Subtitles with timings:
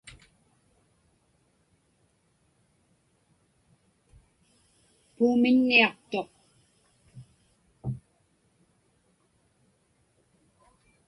[5.15, 6.31] Puumiŋniaqtuq.